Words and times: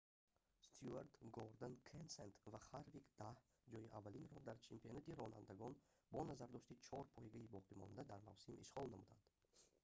стюарт 0.67 1.13
гордон 1.35 1.73
кенсет 1.89 2.35
ва 2.51 2.59
ҳарвик 2.69 3.05
даҳ 3.21 3.37
ҷойи 3.71 3.93
аввалинро 3.97 4.39
дар 4.47 4.57
чемпионати 4.67 5.17
ронандагон 5.21 5.73
бо 6.13 6.19
назардошти 6.29 6.75
чор 6.85 7.05
пойгаи 7.15 7.51
боқимонда 7.55 8.01
дар 8.11 8.21
мавсим 8.29 8.55
ишғол 8.63 8.87
намуданд 8.93 9.25